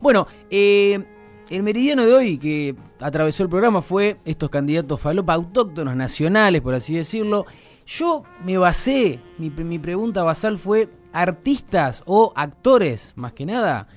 [0.00, 1.04] Bueno, eh,
[1.50, 6.74] el meridiano de hoy que atravesó el programa fue estos candidatos falopa autóctonos nacionales, por
[6.74, 7.46] así decirlo.
[7.86, 13.88] Yo me basé, mi, mi pregunta basal fue artistas o actores, más que nada,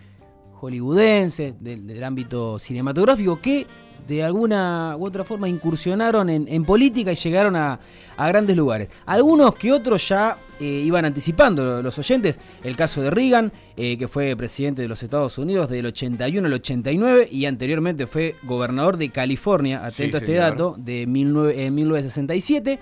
[0.60, 3.68] hollywoodenses, del, del ámbito cinematográfico, que
[4.08, 7.80] de alguna u otra forma incursionaron en, en política y llegaron a,
[8.18, 8.90] a, grandes lugares.
[9.06, 12.40] Algunos que otros ya eh, iban anticipando los oyentes.
[12.64, 16.54] El caso de Reagan, eh, que fue presidente de los Estados Unidos del 81 al
[16.54, 20.52] 89 y anteriormente fue gobernador de California, atento sí, a este señor.
[20.52, 22.80] dato, de 19, eh, 1967.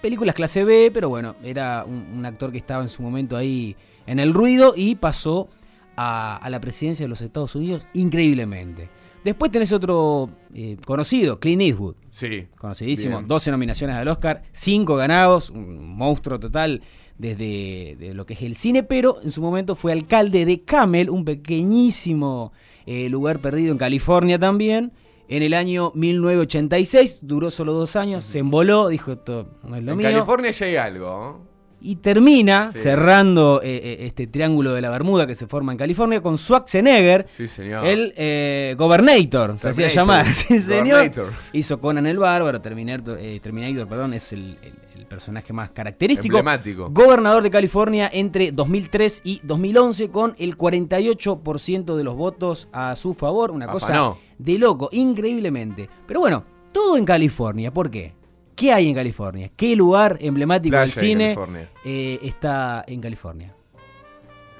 [0.00, 3.76] Películas clase B, pero bueno, era un, un, actor que estaba en su momento ahí
[4.06, 5.48] en el ruido y pasó
[5.96, 8.88] a, a la presidencia de los Estados Unidos increíblemente.
[9.24, 11.94] Después tenés otro eh, conocido, Clint Eastwood.
[12.10, 12.46] Sí.
[12.58, 13.18] Conocidísimo.
[13.18, 13.28] Bien.
[13.28, 16.82] 12 nominaciones al Oscar, 5 ganados, un monstruo total
[17.18, 21.08] desde de lo que es el cine, pero en su momento fue alcalde de Camel,
[21.08, 22.52] un pequeñísimo
[22.84, 24.92] eh, lugar perdido en California también.
[25.28, 28.32] En el año 1986, duró solo dos años, uh -huh.
[28.32, 30.08] se emboló, dijo esto no es lo en mío.
[30.08, 31.51] En California ya hay algo.
[31.82, 32.80] Y termina sí.
[32.80, 37.26] cerrando eh, eh, este triángulo de la Bermuda que se forma en California con Schwarzenegger,
[37.36, 37.44] sí,
[37.84, 41.10] el eh, Gobernator, se hacía llamar, sí, señor.
[41.52, 46.38] Hizo Conan el Bárbaro, Terminator, eh, Terminator perdón, es el, el, el, personaje más característico.
[46.38, 46.88] Emblemático.
[46.90, 53.14] Gobernador de California entre 2003 y 2011 con el 48% de los votos a su
[53.14, 54.18] favor, una cosa no.
[54.38, 55.88] de loco, increíblemente.
[56.06, 58.14] Pero bueno, todo en California, ¿por qué?
[58.54, 59.50] ¿Qué hay en California?
[59.56, 63.54] ¿Qué lugar emblemático Playa del cine en eh, está en California?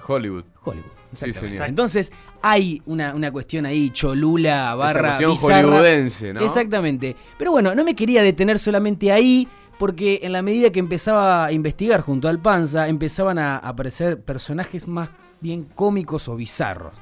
[0.06, 0.44] Hollywood.
[0.64, 0.90] Hollywood.
[1.14, 1.68] Sí, señor.
[1.68, 5.68] Entonces hay una, una, cuestión ahí, cholula, barra, Esa bizarra.
[5.68, 6.40] hollywoodense, ¿no?
[6.40, 7.16] Exactamente.
[7.38, 9.46] Pero bueno, no me quería detener solamente ahí,
[9.78, 14.88] porque en la medida que empezaba a investigar junto al Panza, empezaban a aparecer personajes
[14.88, 16.94] más bien cómicos o bizarros.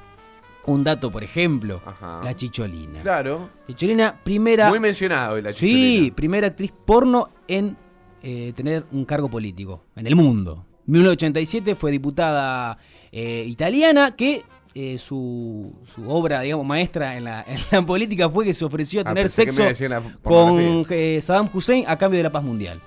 [0.65, 2.21] Un dato, por ejemplo, Ajá.
[2.23, 2.99] la Chicholina.
[3.01, 3.49] Claro.
[3.67, 4.69] Chicholina, primera.
[4.69, 5.79] Muy mencionado la Chicholina.
[5.79, 7.75] Sí, primera actriz porno en
[8.21, 10.65] eh, tener un cargo político en el mundo.
[10.85, 12.77] 1987 fue diputada
[13.11, 18.45] eh, italiana que eh, su, su, obra, digamos, maestra en la, en la, política fue
[18.45, 19.63] que se ofreció a tener ah, sexo
[20.21, 22.81] con eh, Saddam Hussein a cambio de la paz mundial.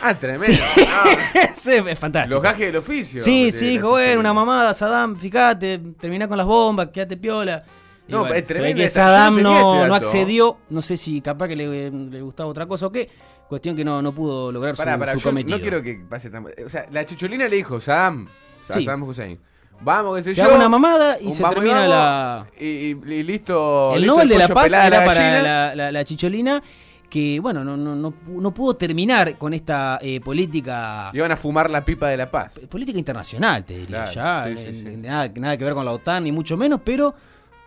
[0.00, 0.56] Ah, tremendo.
[0.74, 0.80] Sí.
[1.54, 2.34] sí, es fantástico.
[2.34, 3.20] Los gajes del oficio.
[3.20, 7.62] Sí, sí, dijo, bueno, una mamada, Saddam, fíjate, terminá con las bombas, quédate piola.
[8.08, 8.82] Y no, bueno, es tremendo.
[8.82, 12.66] que Saddam no, este no, accedió, no sé si capaz que le, le, gustaba otra
[12.66, 13.08] cosa o qué.
[13.48, 15.56] Cuestión que no, no pudo lograr pará, su, pará, su cometido.
[15.56, 16.46] No quiero que pase tan.
[16.64, 18.28] O sea, la chicholina le dijo, Saddam,
[18.72, 18.84] sí.
[18.84, 19.38] Saddam Hussein.
[19.82, 20.54] Vamos, qué sé yo.
[20.54, 22.46] una mamada y se termina y la.
[22.58, 23.92] Y, y, y, listo.
[23.94, 26.62] El listo Nobel de la Paz era la para la, la, la, chicholina
[27.10, 31.10] que bueno, no, no, no, no pudo terminar con esta eh, política.
[31.12, 32.58] Iban a fumar la pipa de la paz.
[32.70, 34.56] Política internacional, te diría claro, ya.
[34.56, 34.96] Sí, sí, sí.
[34.96, 37.14] Nada, nada, que ver con la OTAN, ni mucho menos, pero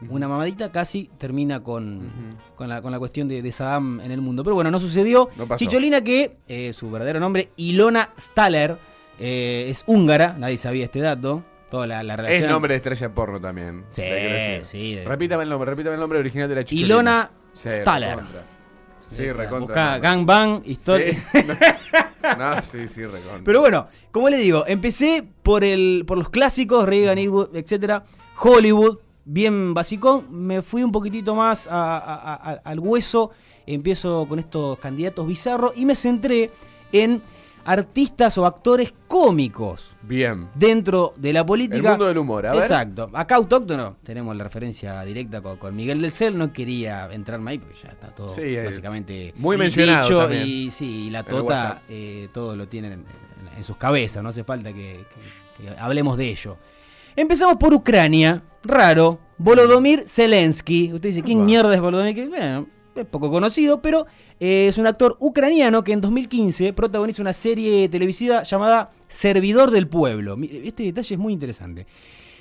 [0.09, 2.56] una mamadita casi termina con, uh -huh.
[2.56, 4.44] con, la, con la cuestión de, de, Saddam en el mundo.
[4.44, 5.30] Pero bueno, no sucedió.
[5.58, 8.78] Chicholina, que eh, su verdadero nombre, Ilona Staller,
[9.20, 11.44] eh, es húngara, nadie sabía este dato.
[11.70, 12.44] Toda la, la relación.
[12.44, 13.86] Es nombre de estrella porno también.
[13.90, 14.03] Sí,
[14.62, 14.96] sí.
[14.96, 15.06] De...
[15.06, 16.86] Repítame el nombre, repítame el nombre original de la Chicholina.
[16.88, 18.20] Ilona Staller.
[19.09, 19.59] Sí, recontra.
[19.59, 21.14] Busca gangbang, historia.
[21.14, 21.40] Sí.
[22.38, 23.41] no, sí, sí, recontra.
[23.44, 28.06] Pero bueno, como le digo, empecé por el por los clásicos, Reagan, Eastwood, etcétera,
[28.40, 33.31] Hollywood, bien basicón, me fui un poquitito más a, a, a, al hueso,
[33.66, 36.52] empiezo con estos candidatos bizarros y me centré
[36.91, 37.22] en
[37.66, 39.96] artistas o actores cómicos.
[40.01, 40.50] Bien.
[40.56, 41.78] Dentro de la política.
[41.78, 42.62] El mundo del humor, a ver.
[42.62, 43.09] Exacto.
[43.13, 47.57] Acá autóctono, tenemos la referencia directa con, con, Miguel del Cel, no quería entrarme ahí
[47.59, 50.47] porque ya está todo sí, básicamente muy mencionado dicho también.
[50.47, 53.06] y sí, y la tota eh, todo lo tienen
[53.56, 55.06] en, sus cabezas, no hace falta que,
[55.57, 56.57] que, que hablemos de ello.
[57.16, 60.91] Empezamos por Ucrania, raro, Volodymyr Zelensky.
[60.94, 62.29] Usted dice, ¿quién mierda es Volodymyr?
[62.29, 64.07] Bueno, es poco conocido, pero
[64.46, 69.88] eh, es un actor ucraniano que en 2015 protagoniza una serie televisiva llamada Servidor del
[69.88, 70.38] Pueblo.
[70.42, 71.88] Este detalle es muy interesante.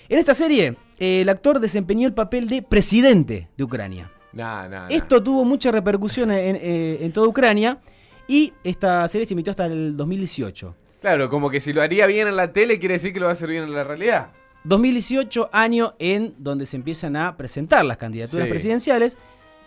[0.09, 4.11] En esta serie, eh, el actor desempeñó el papel de presidente de Ucrania.
[4.33, 7.79] Nah, nah, Esto tuvo mucha repercusión en, en, en, toda Ucrania
[8.27, 10.75] y esta serie se emitió hasta el 2018.
[11.01, 13.31] Claro, como que si lo haría bien en la tele quiere decir que lo va
[13.31, 14.33] a hacer bien en la realidad.
[14.65, 18.51] 2018, año en donde se empiezan a presentar las candidaturas Sí.
[18.51, 19.19] presidenciales.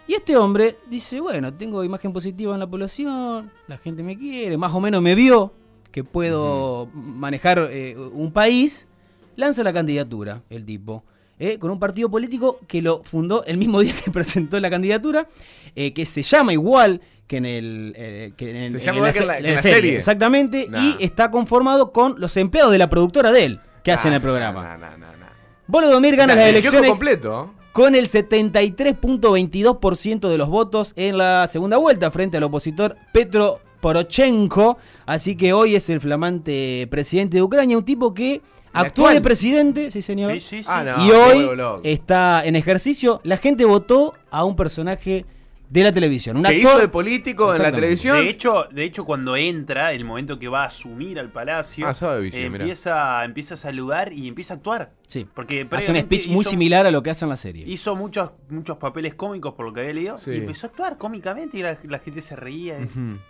[0.07, 4.56] Y este hombre dice, bueno, tengo imagen positiva en la población, la gente me quiere,
[4.57, 5.52] más o menos me vio
[5.92, 8.88] que puedo manejar eh, un país,
[9.36, 11.04] lanza la candidatura el tipo,
[11.40, 15.28] eh, con un partido político que lo fundó el mismo día que presentó la candidatura,
[15.75, 18.98] eh, que se llama igual que en el eh, que en, el- Se en llama
[18.98, 19.98] igual que en la- en serie.
[19.98, 20.80] exactamente Nah.
[21.00, 24.22] y está conformado con los empleados de la productora de él que hacen Nah, el
[24.22, 24.90] programa nah.
[25.68, 27.55] Volodymyr gana las elecciones completo.
[27.75, 34.77] Con el 73.22% de los votos en la segunda vuelta frente al opositor Petro Porochenko.
[35.06, 38.42] Así que hoy es el flamante presidente de Ucrania, un tipo que
[38.72, 39.16] actuó actual.
[39.16, 40.69] de presidente, sí señor, Sí, sí, sí.
[40.72, 41.50] Ah, no, y hoy
[41.83, 43.19] está en ejercicio.
[43.25, 45.25] La gente votó a un personaje
[45.69, 48.17] de la televisión, un actor hizo de político en la televisión.
[48.17, 51.94] De hecho, de hecho, cuando entra, el momento que va a asumir al palacio, Ah,
[51.94, 54.91] sabe, Vichy, eh, empieza, empieza a saludar y empieza a actuar.
[55.07, 55.25] Sí.
[55.33, 57.63] Porque Hace un speech muy similar a lo que hace en la serie.
[57.67, 60.31] Hizo muchos, muchos papeles cómicos por lo que había leído Sí.
[60.31, 62.77] y empezó a actuar cómicamente y la, la gente se reía.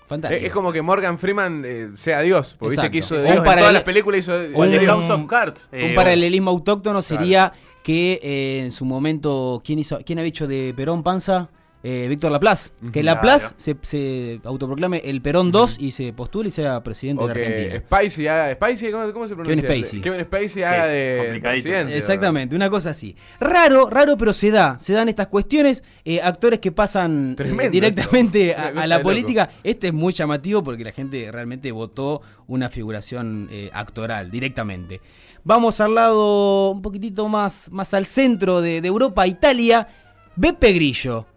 [0.08, 0.40] Fantástico.
[0.40, 2.56] Es, es como que Morgan Freeman eh, sea Dios.
[2.60, 3.38] Porque viste que hizo de Un Dios.
[3.38, 5.70] En todas las películas hizo de, Un- House of Cards.
[5.72, 7.52] Un eh, paralelismo autóctono sería
[7.84, 11.50] que eh, en su momento, ¿quién, hizo, ¿quién había hecho de Perón Panza?
[11.88, 12.72] Eh, Víctor Laplace.
[12.92, 13.18] Que Claro.
[13.18, 17.78] Laplace se, se autoproclame el Perón 2 y se postule y sea presidente de Argentina.
[17.78, 18.52] Spacey haga.
[18.56, 19.62] Spacey, ¿cómo, cómo se pronuncia?
[19.62, 20.02] Kevin Spacey.
[20.02, 21.96] Kevin Spacey haga de presidente.
[21.96, 23.16] Exactamente, una cosa así.
[23.40, 24.80] Raro, raro, pero se da.
[24.80, 25.84] Se dan estas cuestiones.
[26.06, 29.52] eh, actores que pasan eh, directamente a, la política.
[29.64, 35.02] Este es muy llamativo porque la gente realmente votó una figuración eh, actoral directamente.
[35.44, 39.88] Vamos al lado un poquitito más, más al centro de, de Europa, Italia.
[40.36, 41.28] Beppe Grillo.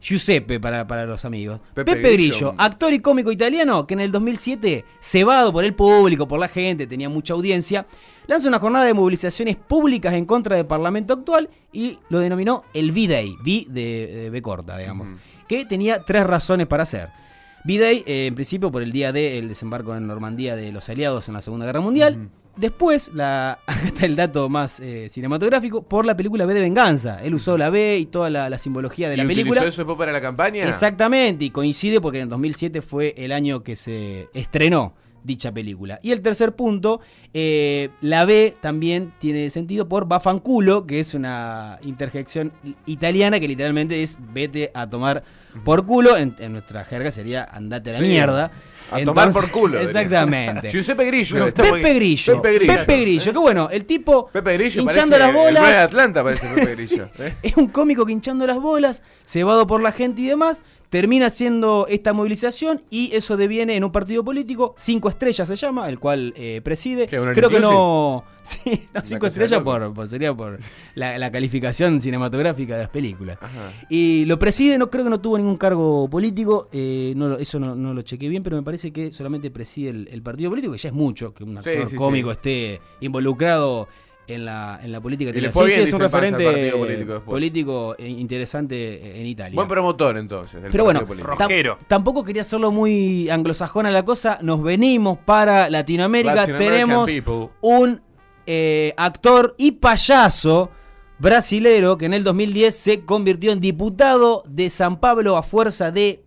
[0.00, 1.60] Giuseppe para, para los amigos.
[1.74, 2.54] Pepe Pepe, Grillo, Grillo.
[2.58, 6.86] actor y cómico italiano que en el 2007, cebado por el público, por la gente,
[6.86, 7.86] tenía mucha audiencia,
[8.26, 12.92] lanza una jornada de movilizaciones públicas en contra del Parlamento actual y lo denominó el
[12.92, 15.10] V-Day, V de, de B corta, digamos,
[15.48, 17.10] que tenía tres razones para hacer.
[17.64, 21.34] V-Day, eh, en principio, por el día del desembarco en Normandía de los aliados en
[21.34, 22.30] la Segunda Guerra Mundial.
[22.56, 27.22] Después, la, acá está el dato más eh, cinematográfico, por la película B de Venganza.
[27.22, 29.64] Él usó la B y toda la, la simbología de ¿Y la película.
[29.64, 30.64] eso después para la campaña?
[30.64, 34.94] Exactamente, y coincide porque en el 2007 fue el año que se estrenó
[35.24, 36.00] dicha película.
[36.02, 37.00] Y el tercer punto,
[37.34, 42.52] eh, la B también tiene sentido por Bafanculo, que es una interjección
[42.86, 45.22] italiana que literalmente es vete a tomar
[45.64, 46.16] por culo.
[46.16, 48.50] En, en nuestra jerga sería andate a la Sí, mierda.
[48.90, 49.78] a tomar por culo.
[49.80, 50.70] Exactamente.
[50.72, 51.52] Giuseppe Grillo.
[51.52, 52.40] Pepe Grillo.
[52.42, 52.74] Pepe Grillo.
[52.76, 53.32] Pepe Grillo.
[53.32, 55.74] Que bueno, el tipo Pepe Grillo hinchando las el nueve de bolas.
[55.84, 57.10] Atlanta parece Pepe Grillo.
[57.18, 57.34] ¿eh?
[57.42, 61.86] Es un cómico que hinchando las bolas, cebado por la gente y demás, termina haciendo
[61.88, 66.32] esta movilización y eso deviene en un partido político, Cinco Estrellas se llama, el cual
[66.36, 67.06] eh, preside.
[67.06, 68.24] ¿Qué, un Creo que no...
[68.48, 70.58] Sí, no, Cinco Estrellas por, por- sería por
[70.94, 73.36] la, la calificación cinematográfica de las películas.
[73.42, 73.70] Ajá.
[73.90, 77.74] Y lo preside, no creo que no tuvo ningún cargo político, eh, no, eso no,
[77.74, 80.78] no lo chequé bien, pero me parece que solamente preside el, el partido político, que
[80.78, 82.32] ya es mucho, que un Sí, actor sí, cómico sí.
[82.36, 83.88] esté involucrado
[84.28, 85.30] en la, en la política.
[85.30, 85.52] Italiana.
[85.52, 87.34] Sí, bien, sí, es un referente político después.
[87.34, 89.54] político e interesante en Italia.
[89.56, 90.62] Buen promotor entonces.
[90.62, 91.78] del Pero bueno, político.
[91.88, 94.38] tampoco quería hacerlo muy anglosajona la cosa.
[94.42, 96.46] Nos venimos para Latinoamérica.
[96.46, 97.48] Tenemos people.
[97.62, 98.02] un
[98.46, 100.70] eh, actor y payaso
[101.18, 106.22] brasilero que en el 2010 se convirtió en diputado de San Pablo a fuerza de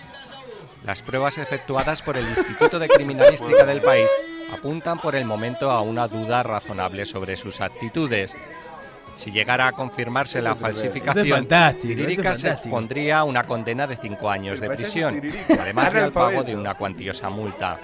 [0.85, 4.09] Las pruebas efectuadas por el Instituto de Criminalística del país
[4.53, 8.35] apuntan por el momento a una duda razonable sobre sus actitudes.
[9.15, 11.47] Si llegara a confirmarse la falsificación,
[11.79, 12.75] Tiririca se fantástico.
[12.75, 15.21] pondría una condena de cinco años de prisión,
[15.59, 17.79] además del pago de una cuantiosa multa.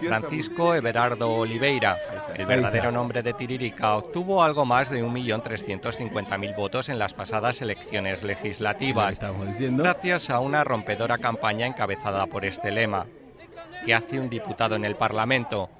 [0.00, 1.96] Francisco Everardo Oliveira,
[2.36, 8.22] el verdadero nombre de Tiririca, obtuvo algo más de 1.350.000 votos en las pasadas elecciones
[8.22, 9.18] legislativas,
[9.70, 13.06] gracias a una rompedora campaña encabezada por este lema.
[13.86, 15.70] ¿Qué hace un diputado en el Parlamento?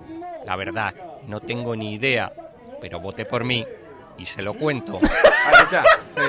[0.46, 0.94] La verdad,
[1.26, 2.32] no tengo ni idea,
[2.80, 3.66] pero voté por mí
[4.18, 4.98] y se lo cuento.
[5.46, 5.82] Ahí está.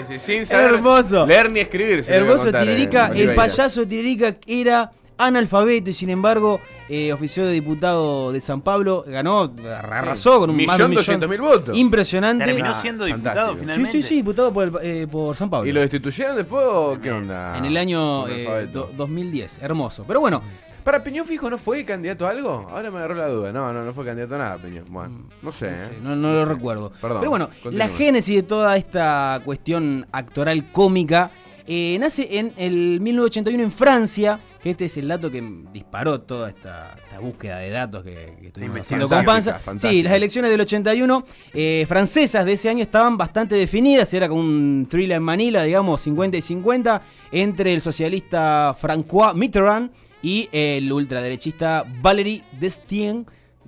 [0.05, 1.25] Sí, sí, sin saber Hermoso.
[1.25, 2.03] leer ni escribir.
[2.03, 3.35] se lo voy a Hermoso contar, eh, Tiririca, el Oliveira.
[3.35, 6.59] payaso Tiririca era analfabeto y sin embargo
[6.89, 10.95] eh, ofició de diputado de San Pablo, ganó, arrasó con un más de un Millón
[10.95, 11.77] doscientos mil votos.
[11.77, 12.43] Impresionante.
[12.45, 13.29] Terminó siendo fantástico.
[13.29, 13.91] diputado Sí, Sí, finalmente.
[13.91, 15.69] sí, sí, diputado por, el- eh, por San Pablo.
[15.69, 17.57] ¿Y lo destituyeron después o qué onda?
[17.57, 18.79] en el año Por eh, alfabeto.
[18.87, 19.59] do- 2010.
[19.61, 20.03] Hermoso.
[20.07, 20.41] Pero bueno,
[20.83, 22.67] ¿Para Peñón Fijo no fue candidato a algo?
[22.71, 23.51] Ahora me agarró la duda.
[23.51, 24.85] No, no, no fue candidato a nada, Peñón.
[24.89, 25.89] Bueno, no sé, no, ¿eh?
[26.01, 26.91] no- no lo recuerdo.
[27.01, 31.31] Perdón, Pero bueno, la génesis de toda esta cuestión actoral cómica
[31.67, 36.49] eh, nace en el 1981 en Francia, que este es el dato que disparó toda
[36.49, 39.59] esta, esta búsqueda de datos que, que estuvimos haciendo con Panza.
[39.59, 39.91] fantástica.
[39.91, 41.23] Sí, las elecciones del 81
[41.53, 46.01] eh, francesas de ese año estaban bastante definidas, era como un thriller en Manila, digamos,
[46.01, 53.25] 50 y 50, entre el socialista François Mitterrand y el ultraderechista Valéry Destien.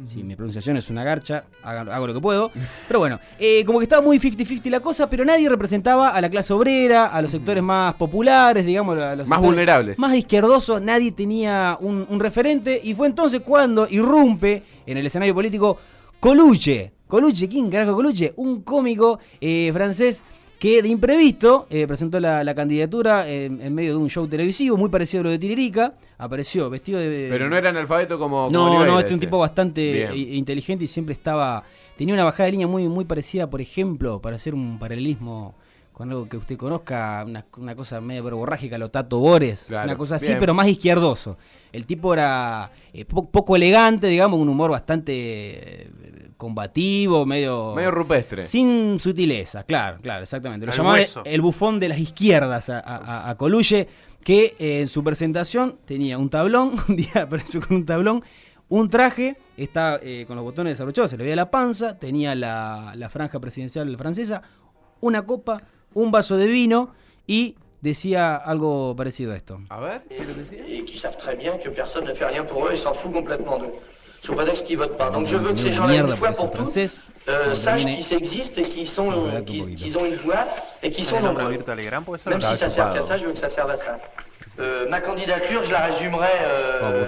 [0.09, 2.51] Si mi pronunciación es una garcha, haga- hago, lo que puedo.
[2.87, 6.29] Pero bueno, eh, como que estaba muy 50-50 la cosa, pero nadie representaba a la
[6.31, 9.99] clase obrera, a los sectores más populares, digamos, a los Más vulnerables.
[9.99, 12.81] Más izquierdosos, nadie tenía un, un referente.
[12.83, 15.77] Y fue entonces cuando irrumpe en el escenario político
[16.19, 16.91] Coluche.
[17.07, 18.33] Coluche, ¿quién carajo Coluche?
[18.37, 20.23] Un cómico eh, francés
[20.63, 24.77] que de imprevisto eh, presentó la, la candidatura en, en medio de un show televisivo
[24.77, 25.95] muy parecido a lo de Tiririca.
[26.17, 27.27] Apareció vestido de.
[27.29, 28.45] Pero no era analfabeto como.
[28.47, 30.11] como No, Oliveira, no, este es un tipo bastante Bien.
[30.15, 31.65] i- inteligente y siempre estaba.
[31.97, 35.53] Tenía una bajada de línea muy, muy parecida, por ejemplo, para hacer un paralelismo
[35.91, 39.97] con algo que usted conozca, una, una cosa medio verborrágica, lo Tato Bores, Claro, una
[39.97, 40.39] cosa así, bien.
[40.39, 41.37] pero más izquierdoso.
[41.73, 45.11] El tipo era eh, po- poco elegante, digamos, un humor bastante
[45.85, 45.89] eh,
[46.37, 47.73] combativo, medio.
[47.75, 48.43] Medio rupestre.
[48.43, 50.65] Sin sutileza, claro, claro, exactamente.
[50.65, 51.23] Lo Al llamaban hueso.
[51.25, 53.87] el bufón de las izquierdas a, a- a Coluche,
[54.23, 58.23] que eh, en su presentación tenía un tablón, un día apareció con un tablón,
[58.69, 62.93] un traje, está eh, con los botones desabrochados, se le veía la panza, tenía la,
[62.95, 64.41] la franja presidencial francesa,
[65.01, 65.61] una copa,
[65.93, 66.91] un vaso de vino
[67.27, 69.59] y decía algo parecido a esto.
[69.69, 70.63] A ver, ¿qué le decía?
[70.65, 73.11] et qui savent très bien que personne ne fait rien pour eux et s'en fout
[73.11, 73.73] complètement d'eux.
[74.21, 75.09] Sous prétexte qu'ils votent pas.
[75.09, 76.77] Donc je veux que ces gens-là, une fois pour toutes,
[77.27, 79.11] euh, sachent qu'ils existent et qu'ils sont,
[79.45, 80.45] qu'ils ont une voix
[80.81, 82.19] et qu'ils sont ¿El nombre nombreux.
[82.27, 83.97] Même si ça sert qu'à ça, je veux que ça serve à ça.
[84.59, 86.29] Euh, ma candidature, je la résumerai.
[86.43, 87.07] euh,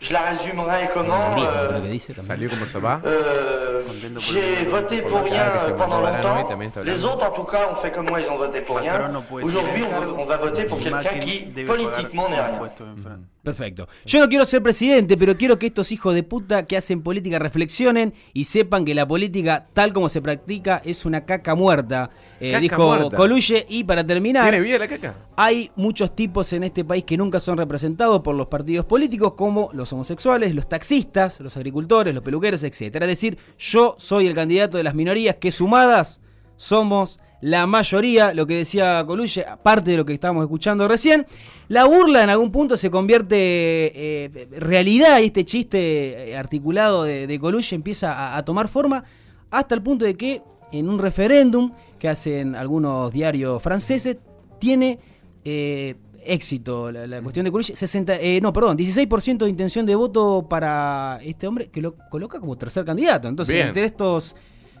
[0.00, 1.98] je la résumerai En comment griego, euh.
[2.22, 3.00] Salió como se va.
[3.04, 6.82] euh, Contento por J'ai voté pour rien se pendant longtemps.
[6.84, 8.92] Les autres, en tout cas, ont fait comme moi, ils ont voté pour rien.
[8.92, 11.66] Macron no puede Aujourd'hui, ser on, va- on va voter pour quelqu'un Macri qui, debe
[11.68, 12.52] pagar politiquement, n'est rien.
[12.54, 13.26] impuestos en Francia.
[13.42, 13.88] Perfecto.
[14.06, 17.40] Yo no quiero ser presidente, pero quiero que estos hijos de puta que hacen política
[17.40, 22.10] reflexionen y sepan que la política, tal como se practica, es una caca muerta.
[22.40, 23.16] eh, Caca dijo muerta.
[23.16, 23.66] Coluche.
[23.68, 25.14] Y para terminar, ¿Tiene vida la caca?
[25.36, 29.70] hay muchos tipos en este país que nunca son representados por los partidos políticos, como
[29.72, 32.80] los homosexuales, los taxistas, los agricultores, los peluqueros, etc.
[32.80, 36.20] Es decir, yo soy el candidato de las minorías que sumadas
[36.56, 41.26] somos la mayoría, lo que decía Coluche, aparte de lo que estábamos escuchando recién.
[41.68, 47.26] La burla en algún punto se convierte eh, realidad y este chiste eh, articulado de,
[47.26, 49.04] de Coluche empieza a, a tomar forma
[49.50, 54.18] hasta el punto de que en un referéndum que hacen algunos diarios franceses
[54.58, 54.98] tiene
[55.44, 57.76] eh, éxito la, la cuestión de Coluche.
[57.76, 62.40] 60, eh, no, perdón, 16% de intención de voto para este hombre que lo coloca
[62.40, 63.28] como tercer candidato.
[63.28, 63.68] Entonces, Bien.
[63.68, 64.34] entre estos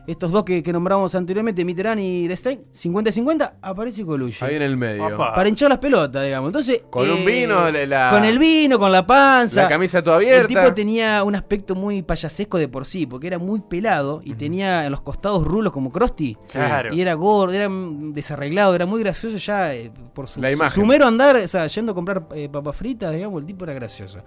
[0.06, 4.44] estos dos que, que nombramos anteriormente, Mitterrand y Destein, 50-50, aparece Coluche.
[4.44, 5.06] Ahí en el medio.
[5.06, 5.32] Opa.
[5.34, 6.48] Para hinchar las pelotas, digamos.
[6.48, 9.62] Entonces, eh, Con un vino, la- la- con el vino, con la panza.
[9.62, 10.48] La camisa toda El abierta.
[10.48, 14.84] tipo tenía un aspecto muy payasesco de por sí, porque era muy pelado y tenía
[14.84, 16.36] en los costados rulos como Krusty.
[16.50, 16.92] Claro.
[16.94, 20.82] Y era gordo, era desarreglado, era muy gracioso ya eh, por su, La su- imagen.
[20.82, 23.72] su mero andar, o sea, yendo a comprar eh, papas fritas, digamos, el tipo era
[23.74, 24.18] gracioso.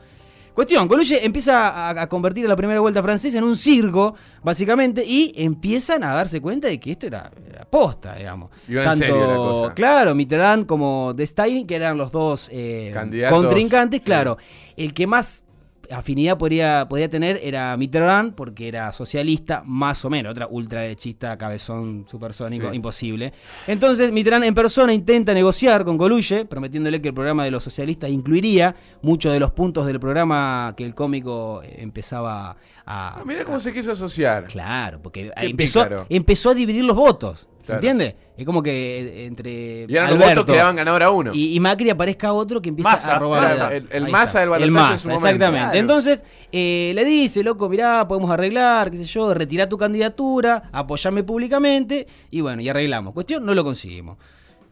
[0.56, 5.04] Cuestión, Coluche empieza a, a convertir a la primera vuelta francesa en un circo, básicamente,
[5.06, 8.52] y empiezan a darse cuenta de que esto era, era posta, digamos.
[8.66, 9.74] Iba en serio la cosa.
[9.74, 12.96] Claro, Mitterrand como Destaing, que eran los dos eh,
[13.30, 14.06] contrincantes, sí.
[14.06, 14.38] claro.
[14.78, 15.44] El que más
[15.92, 22.06] afinidad podría, podía tener era Mitterrand, porque era socialista, más o menos, otra ultraderechista, cabezón
[22.10, 22.75] supersónico, Sí.
[22.75, 23.34] imposible.
[23.68, 28.10] Entonces Mitterrand en persona intenta negociar con Coluche, prometiéndole que el programa de los socialistas
[28.10, 32.51] incluiría muchos de los puntos del programa que el cómico empezaba
[32.86, 33.20] a...
[33.20, 34.46] Ah, mira cómo se quiso asociar.
[34.46, 36.06] Claro, porque empezó, pícaro.
[36.10, 37.48] empezó a dividir los votos.
[37.66, 37.80] ¿Se Claro.
[37.80, 38.16] entiende?
[38.38, 39.86] Es como que eh, entre.
[39.90, 41.32] Y eran los votos que daban ganador a uno.
[41.34, 43.42] y, y Macri aparezca otro que empieza a robar.
[43.44, 44.40] Massa, el- el está.
[44.42, 45.26] del balotaje El en Massa, su momento.
[45.28, 45.64] exactamente.
[45.66, 45.80] Claro.
[45.80, 51.24] Entonces, eh, le dice, loco, mirá, podemos arreglar, qué sé yo, retirar tu candidatura, apoyarme
[51.24, 53.14] públicamente, y bueno, y arreglamos.
[53.14, 54.18] Cuestión, no lo conseguimos.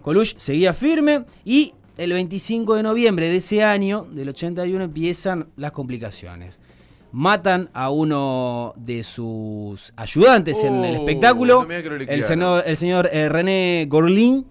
[0.04, 5.72] Coluche seguía firme y el 25 de noviembre de ese año, del 81, empiezan las
[5.72, 6.60] complicaciones.
[7.14, 11.62] Matan a uno de sus ayudantes en el Oh, espectáculo,
[12.10, 14.46] el señor, el señor eh, René Gorlin.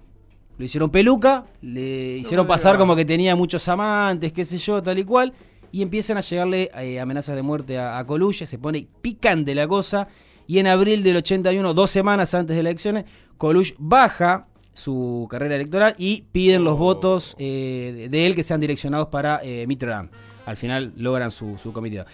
[0.58, 4.96] Lo hicieron peluca, le hicieron pasar como que tenía muchos amantes, qué sé yo, tal
[4.98, 5.32] y cual.
[5.72, 9.66] Y empiezan a llegarle eh, amenazas de muerte a, a Coluche, se pone picante la
[9.66, 10.06] cosa.
[10.46, 13.06] Y en abril del 81, dos semanas antes de las elecciones,
[13.38, 18.60] Coluche baja su carrera electoral y piden los votos eh, de- de él que sean
[18.60, 20.10] direccionados para eh, Mitterrand.
[20.44, 22.04] Al final logran su, su cometido.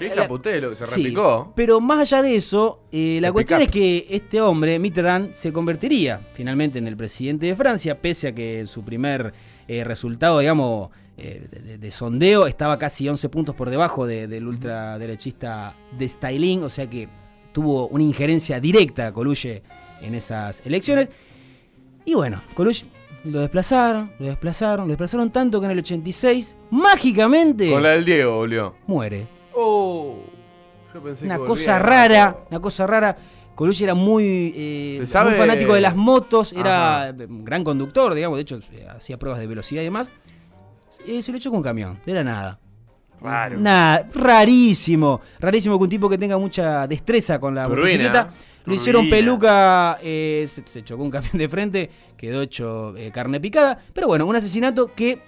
[0.00, 1.52] Qué putero, se Sí, repicó.
[1.54, 6.20] pero más allá de eso, eh, la cuestión es que este hombre, Mitterrand, se convertiría
[6.34, 9.32] finalmente en el presidente de Francia, pese a que en su primer
[9.68, 14.26] eh, resultado, digamos, eh, de, de- de sondeo estaba casi 11 puntos por debajo de-
[14.26, 17.08] del ultraderechista de Styling, o sea que
[17.52, 19.62] tuvo una injerencia directa Coluche
[20.00, 21.08] en esas elecciones.
[22.04, 22.86] Y bueno, Coluche
[23.24, 28.04] lo desplazaron, lo desplazaron, lo desplazaron tanto que en el 86, mágicamente, Con la del
[28.04, 28.74] Diego, volvió.
[28.86, 30.18] muere Oh.
[30.94, 33.16] Yo pensé una que cosa rara, una cosa rara.
[33.54, 37.14] Coluche era muy, eh, muy fanático de las motos, era Ajá.
[37.28, 40.12] un gran conductor, digamos, de hecho eh, hacía pruebas de velocidad y demás.
[41.06, 42.58] Eh, se lo echó con un camión, de la nada.
[43.20, 43.58] Raro.
[43.58, 47.82] Nada, rarísimo, rarísimo que un tipo que tenga mucha destreza con la Turbina.
[47.82, 48.30] motocicleta.
[48.64, 53.40] Lo hicieron peluca, eh, se, se chocó un camión de frente, quedó hecho eh, carne
[53.40, 53.78] picada.
[53.92, 55.18] Pero bueno, un asesinato que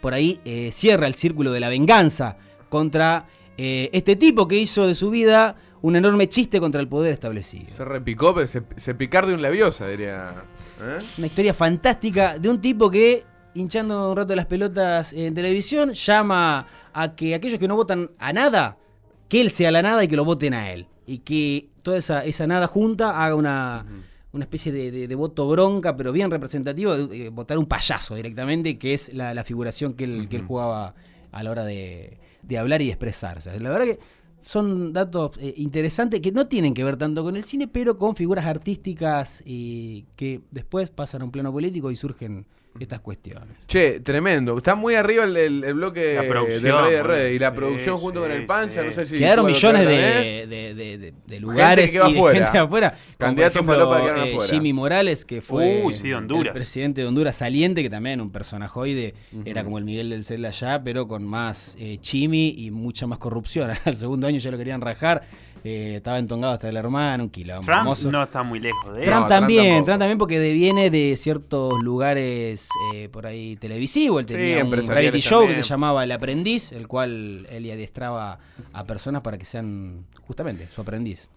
[0.00, 2.36] por ahí eh, cierra el círculo de la venganza
[2.68, 3.26] contra
[3.58, 7.66] eh, este tipo que hizo de su vida un enorme chiste contra el poder establecido.
[7.76, 10.32] Se repicó, pero se, se picar de un labiosa, diría.
[10.80, 10.98] ¿Eh?
[11.18, 13.24] Una historia fantástica de un tipo que,
[13.54, 18.32] hinchando un rato las pelotas en televisión, llama a que aquellos que no votan a
[18.32, 18.78] nada,
[19.28, 20.86] que él sea la nada y que lo voten a él.
[21.06, 23.86] Y que toda esa, esa nada junta haga una,
[24.32, 28.14] una especie de, de- de voto bronca, pero bien representativo, de, eh, votar un payaso
[28.16, 30.94] directamente, que es la, la figuración que él, que él jugaba
[31.32, 33.58] a la hora de, de hablar y expresarse.
[33.60, 33.98] La verdad que
[34.42, 38.16] son datos eh, interesantes que no tienen que ver tanto con el cine, pero con
[38.16, 42.46] figuras artísticas eh, que después pasan a un plano político y surgen
[42.78, 43.56] estas cuestiones.
[43.66, 44.56] Che, tremendo.
[44.56, 47.02] Está muy arriba el, el- el bloque La de producción, Rey de.
[47.02, 47.36] Redes.
[47.36, 48.86] Y la Sí, producción junto con el Panza, sí.
[48.86, 49.18] no sé si.
[49.18, 50.46] Quedaron millones de, ¿eh?
[50.46, 52.44] de- de- de- de lugares que va y de afuera.
[52.46, 52.98] gente afuera.
[53.18, 54.50] Candidatos ejemplo, falopa que quedaron eh, afuera.
[54.52, 56.46] Jimmy Morales, que fue Uy, sí, de Honduras.
[56.46, 60.44] el presidente de Honduras saliente, que también un personajoide, era como el Miguel del Cel
[60.44, 63.70] allá, pero con más eh, chimi y mucha más corrupción.
[63.84, 65.22] Al segundo año ya lo querían rajar,
[65.64, 67.64] eh, estaba entongado hasta el hermano, un quilombo.
[67.64, 69.06] Trump no está muy lejos de él.
[69.08, 69.84] Trump No, también.
[69.84, 74.20] Trump también porque deviene de ciertos lugares eh, por ahí televisivos.
[74.22, 78.38] Él Sí, tenía un reality show que se llamaba El Aprendiz, el cual él adiestraba
[78.72, 81.28] a personas para que sean justamente su aprendiz.